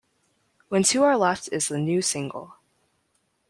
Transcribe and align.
When 0.69 0.81
two 0.81 1.03
are 1.03 1.15
left 1.15 1.49
is 1.51 1.67
the 1.67 1.77
new 1.77 2.01
single. 2.01 2.55